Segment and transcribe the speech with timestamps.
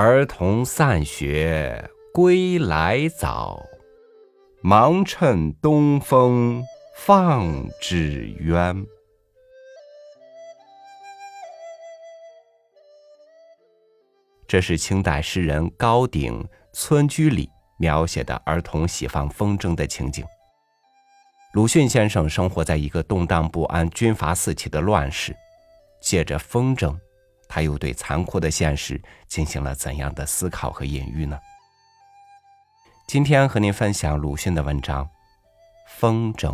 [0.00, 3.60] 儿童散学归来早，
[4.62, 6.62] 忙趁东风
[6.94, 8.86] 放纸鸢。
[14.46, 20.24] 这是清代诗人高鼎《村居》里描写的儿童喜放风筝的情景。
[21.54, 25.34] 鲁迅先生生活在一个动荡不安、军阀四起的乱世，
[26.00, 26.96] 借着风筝，
[27.48, 31.38] 他又对残酷的现实进行了怎样的思考和隐喻呢？
[33.06, 35.04] 今天和您分享鲁迅的文章
[35.88, 36.50] 《风筝》。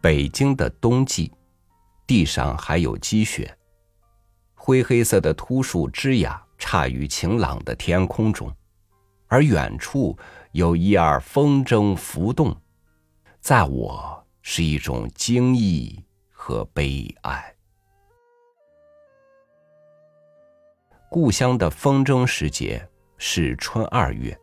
[0.00, 1.32] 北京的冬季，
[2.06, 3.58] 地上还有积雪。
[4.66, 8.52] 灰黑色的秃树枝桠插于晴朗的天空中，
[9.28, 10.18] 而远处
[10.50, 12.52] 有一二风筝浮动，
[13.38, 17.54] 在我是一种惊异和悲哀。
[21.08, 22.84] 故乡的风筝时节
[23.18, 24.36] 是春二月，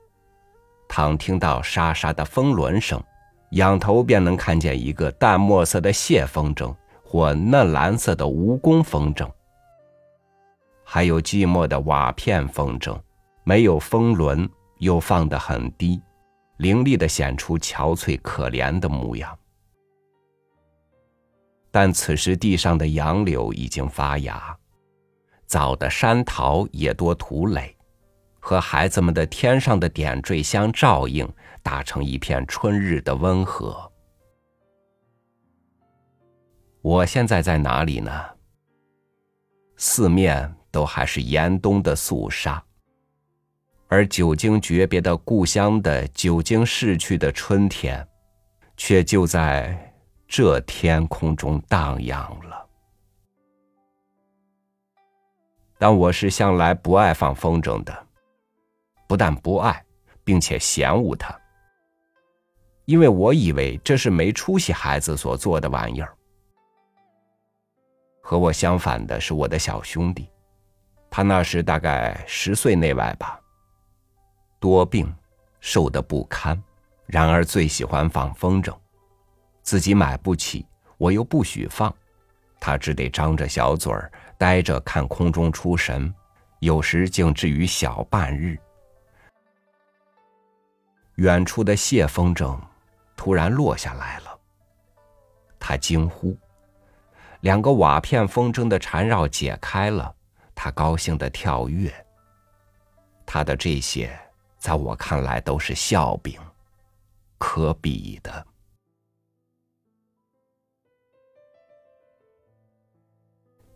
[0.87, 3.03] 倘听到沙沙的风轮声。
[3.51, 9.29] 仰头便能看见一个淡墨色的蟹风筝，或嫩蓝色的蜈蚣风筝，
[10.93, 12.95] 还有寂寞的瓦片风筝，
[13.43, 15.99] 没有风轮，又放得很低，
[16.57, 19.35] 凌厉的显出憔悴可怜的模样。
[21.71, 24.55] 但此时地上的杨柳已经发芽，
[25.47, 27.75] 早的山桃也多土垒。
[28.39, 31.27] 和孩子们的天上的点缀相照应，
[31.63, 33.91] 打成一片春日的温和。
[36.83, 38.11] 我现在在哪里呢？
[39.75, 42.61] 四面都还是严冬的肃杀，
[43.87, 48.05] 而久经诀别的故乡的久经逝去的春天，
[48.75, 49.93] 却就在
[50.27, 52.67] 这天空中荡漾了。
[55.77, 58.07] 但我是向来不爱放风筝的。
[59.07, 59.85] 不但不爱，
[60.23, 61.39] 并且嫌恶他，
[62.85, 66.17] 因为我以为这是没出息孩子所做的玩意儿。
[68.23, 70.27] 和我相反的是我的小兄弟，
[71.15, 73.39] 他那时大概十岁内外吧，
[74.59, 75.13] 多病，
[75.59, 76.59] 瘦得不堪，
[77.05, 78.75] 然而最喜欢放风筝，
[79.61, 80.65] 自己买不起，
[80.97, 81.93] 我又不许放，
[82.59, 86.11] 他只得张着小嘴儿呆着看空中出神，
[86.61, 88.57] 有时竟至于小半日。
[91.17, 92.59] 远处的谢风筝
[93.15, 94.39] 突然落下来了，
[95.59, 96.35] 他惊呼。
[97.41, 100.11] 两个瓦片风筝的缠绕解开了，
[100.63, 101.93] 他高兴的跳跃。
[103.25, 104.17] 他的这些，
[104.57, 106.39] 在我看来都是笑柄，
[107.37, 108.47] 可比的。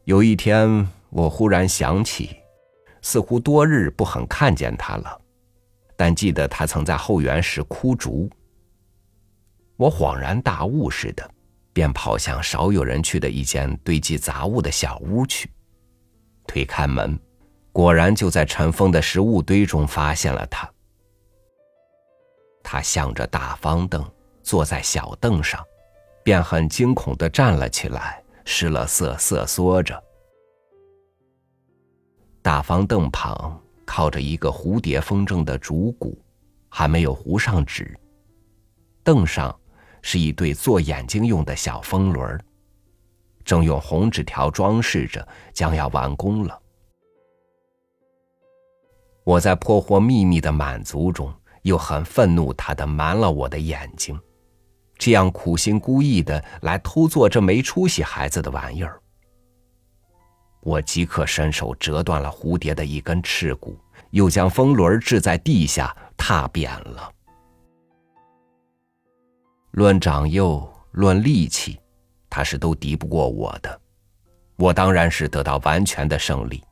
[0.06, 2.38] 有一天，我忽然想起，
[3.02, 5.22] 似乎多日不很看见他了。
[5.98, 8.30] 但记得他曾在后园时枯竹，
[9.76, 11.30] 我恍然大悟似的，
[11.74, 15.52] 便跑向少有人去的一间堆积杂物的小屋去，
[16.48, 17.20] 推开门，
[17.72, 20.68] 果然就在尘封的食物堆中发现了他。
[22.64, 24.04] 他向着大方凳
[24.42, 25.64] 坐在小凳上，
[26.24, 30.02] 便很惊恐的站了起来，失了色，瑟缩着。
[32.42, 33.62] 大方凳旁。
[33.90, 36.22] 靠着一个蝴蝶风筝的竹骨，
[36.68, 37.98] 还没有糊上纸。
[39.02, 39.58] 凳上
[40.02, 42.38] 是一对做眼睛用的小风轮儿，
[43.48, 46.62] 正用红纸条装饰着，将要完工了。
[49.24, 54.20] 我在破获秘密的满足中，又很愤怒他的瞒了我的眼睛，
[54.98, 59.02] 这样苦心孤诣的来偷做这没出息孩子的玩意儿。
[60.60, 63.80] 我即刻伸手折断了蝴蝶的一根翅骨，
[64.10, 67.10] 又将风轮掷在地下，踏扁了。
[69.72, 71.80] 论长幼，论力气，
[72.38, 73.82] 他是都敌不过我的。
[74.58, 76.64] 我当然是得到完全的胜利，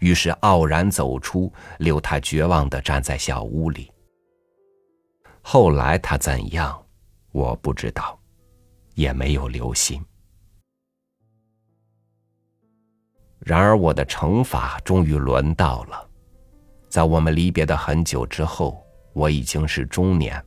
[0.00, 3.92] 于是傲然走出，留他绝望的站在小屋里。
[5.40, 6.84] 后来他怎样，
[7.30, 8.18] 我不知道，
[8.94, 10.04] 也没有留心。
[13.38, 16.10] 然而，我的惩罚终于轮到了。
[16.88, 20.44] 在我们离别的很久之后，我已经是中年。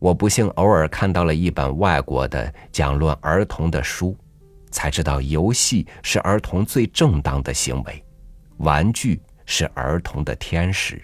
[0.00, 4.16] 我不幸偶尔看到了一本外国的讲论儿童的书，
[4.70, 8.02] 才知道游戏是儿童最正当的行为，
[8.56, 11.00] 玩具是儿童的天使。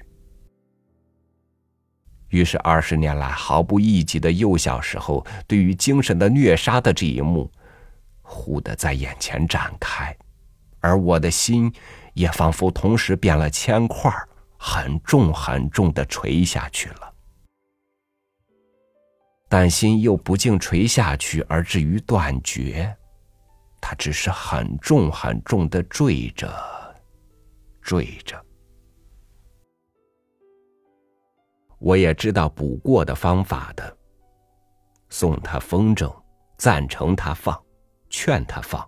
[2.29, 7.53] 于是，二十年来毫不意及的幼小时候对于精神的虐杀的这一幕，
[8.23, 10.17] 忽的在眼前展开，
[10.81, 11.71] 而我的心
[12.15, 14.11] 也仿佛同时变了铅块，
[14.57, 17.13] 很重很重的垂下去了。
[19.49, 22.97] 但心又不竟垂下去而至于断绝，
[23.81, 26.53] 它只是很重很重的坠着，
[27.81, 28.45] 坠着。
[31.79, 33.97] 我也知道补过的方法的，
[35.11, 36.13] 送他风筝，
[36.59, 37.57] 赞成他放，
[38.09, 38.85] 劝他放。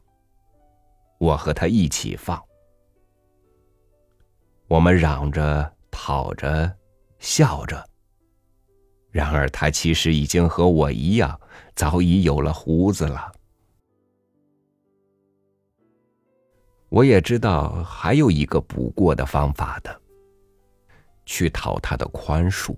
[1.19, 2.43] 我和他一起放，
[4.67, 6.77] 我们嚷着、跑着、
[7.19, 7.89] 笑着。
[9.11, 11.41] 然而他其实已经和我一样，
[11.75, 13.33] 早已有了胡子了。
[16.91, 20.01] 我也知道还有一个补过的方法的，
[21.27, 22.75] 去讨他的宽恕。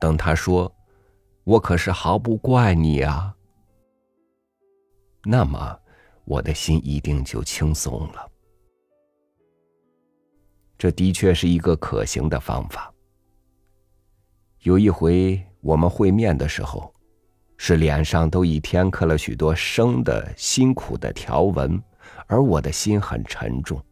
[0.00, 0.72] 等他说
[1.44, 3.34] ：“我可是毫不怪你啊。”
[5.24, 5.78] 那么，
[6.24, 8.30] 我的心一定就轻松了。
[10.78, 12.92] 这的确是一个可行的方法。
[14.62, 16.92] 有一回我们会面的时候，
[17.56, 21.82] 是脸上都已添刻了许多生的辛苦的条纹，
[22.26, 23.82] 而我的心很沉重。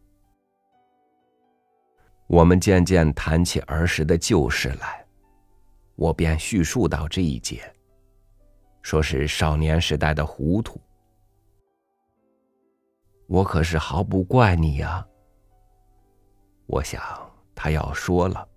[2.27, 5.03] 我们渐渐谈起儿时的旧事来。
[5.95, 7.61] 我便叙述到这一节，
[8.81, 10.79] 说是少年时代的糊涂。
[13.27, 15.05] 我可是毫不怪你呀。
[16.67, 17.01] 我想
[17.53, 18.47] 他要说了，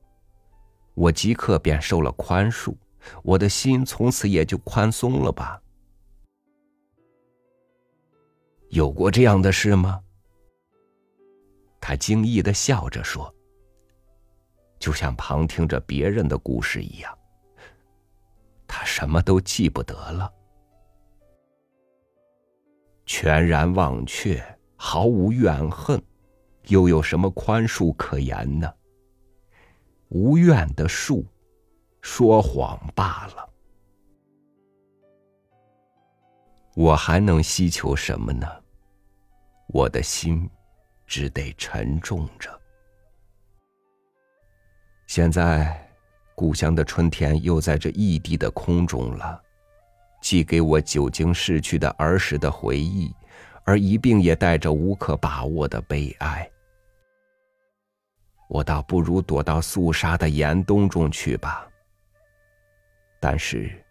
[0.95, 2.75] 我即刻便受了宽恕，
[3.23, 5.61] 我的心从此也就宽松了吧？
[8.69, 10.01] 有过这样的事吗？
[11.81, 13.35] 他惊异的笑着说，
[14.79, 17.19] 就像旁听着别人的故事一样。
[18.67, 20.33] 他什么都记不得了，
[23.05, 24.43] 全然忘却，
[24.77, 26.03] 毫无怨恨，
[26.69, 28.73] 又有什么宽恕可言呢？
[30.15, 31.25] 无怨的树，
[32.03, 33.49] 说谎罢了。
[36.75, 38.47] 我还能希求什么呢？
[39.69, 40.49] 我的心
[41.07, 42.51] 只得沉重着。
[45.07, 45.79] 现在。
[46.35, 49.41] 故乡的春天又在这异地的空中了，
[50.23, 53.15] 寄给我久经逝去的儿时的回忆，
[53.65, 56.51] 而一并也带着无可把握的悲哀。
[58.53, 61.67] 我倒不如躲到肃杀的严冬中去吧。
[63.19, 63.83] 但是，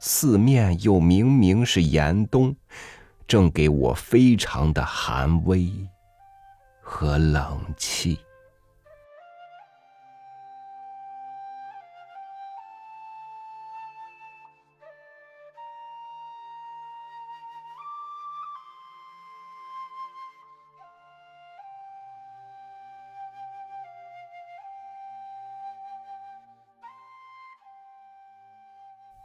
[0.00, 2.56] 四面又明明是严冬，
[3.28, 5.70] 正给我非常的寒威
[6.80, 8.18] 和冷气。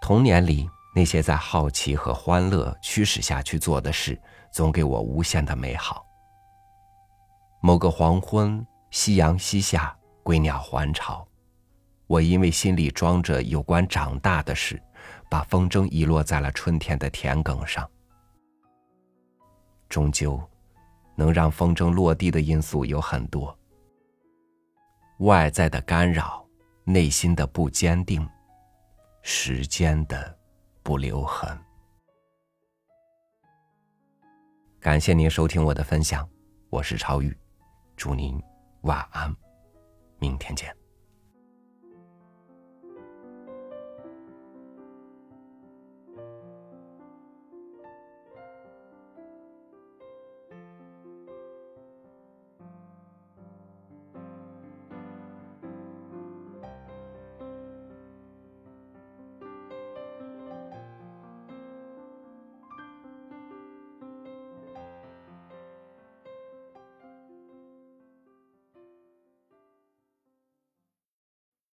[0.10, 4.20] 童年里那些在好奇和欢乐驱使下去做的事，
[4.52, 6.04] 总给我无限的美好。
[7.62, 11.24] 某个黄昏，夕阳西下，归鸟还巢，
[12.08, 14.82] 我因为心里装着有关长大的事，
[15.30, 17.88] 把风筝遗落在了春天的田埂上。
[19.90, 20.42] 终究，
[21.14, 23.56] 能让风筝落地的因素有很多：
[25.20, 26.44] 外在的干扰，
[26.84, 28.28] 内心的不坚定。
[29.22, 30.38] 时间的
[30.82, 31.58] 不留痕。
[34.80, 36.28] 感谢您收听我的分享，
[36.70, 37.38] 我是超宇，
[37.96, 38.42] 祝您
[38.82, 39.36] 晚安，
[40.20, 40.79] 明天见。